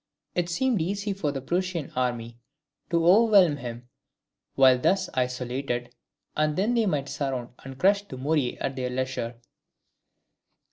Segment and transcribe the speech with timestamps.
[0.33, 2.39] It seemed easy for the Prussian army
[2.89, 3.87] to overwhelm him
[4.55, 5.93] while thus isolated,
[6.35, 9.39] and then they might surround and crush Dumouriez at their leisure.